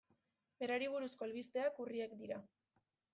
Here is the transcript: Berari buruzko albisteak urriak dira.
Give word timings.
Berari 0.61 0.87
buruzko 0.93 1.27
albisteak 1.27 1.77
urriak 1.85 2.17
dira. 2.23 2.41